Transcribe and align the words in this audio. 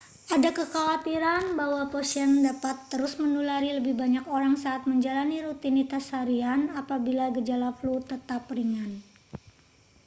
ada 0.35 0.49
kekhawatiran 0.57 1.45
bahwa 1.59 1.83
pasien 1.95 2.31
dapat 2.47 2.73
terus 2.91 3.13
menulari 3.21 3.69
lebih 3.77 3.93
banyak 4.01 4.25
orang 4.37 4.53
saat 4.63 4.81
menjalani 4.91 5.37
rutinitas 5.47 6.05
harian 6.17 6.61
apabila 6.81 7.25
gejala 7.37 7.69
flu 7.77 7.95
tetap 8.11 8.43
ringan 8.55 8.91